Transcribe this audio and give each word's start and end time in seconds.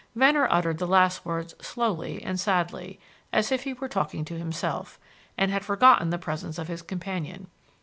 Venner 0.15 0.47
uttered 0.49 0.79
the 0.79 0.87
last 0.87 1.23
words 1.27 1.53
slowly 1.61 2.23
and 2.23 2.39
sadly, 2.39 2.99
as 3.31 3.51
if 3.51 3.65
he 3.65 3.73
were 3.73 3.87
talking 3.87 4.25
to 4.25 4.35
himself, 4.35 4.99
and 5.37 5.51
had 5.51 5.63
forgotten 5.63 6.09
the 6.09 6.17
presence 6.17 6.57
of 6.57 6.67
his 6.67 6.81
companion. 6.81 7.45